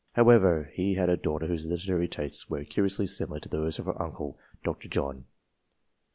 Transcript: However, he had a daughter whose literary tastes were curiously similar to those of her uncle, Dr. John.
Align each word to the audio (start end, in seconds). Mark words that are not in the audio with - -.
However, 0.13 0.71
he 0.73 0.95
had 0.95 1.09
a 1.09 1.15
daughter 1.15 1.45
whose 1.45 1.63
literary 1.63 2.07
tastes 2.07 2.49
were 2.49 2.63
curiously 2.63 3.05
similar 3.05 3.39
to 3.41 3.49
those 3.49 3.77
of 3.77 3.85
her 3.85 4.01
uncle, 4.01 4.35
Dr. 4.63 4.87
John. 4.89 5.25